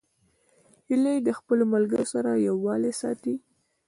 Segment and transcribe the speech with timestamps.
[0.87, 3.35] هیلۍ له خپلو ملګرو سره یووالی ساتي